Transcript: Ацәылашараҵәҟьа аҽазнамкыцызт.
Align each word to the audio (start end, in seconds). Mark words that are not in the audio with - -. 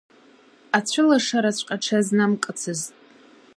Ацәылашараҵәҟьа 0.77 1.75
аҽазнамкыцызт. 1.79 2.91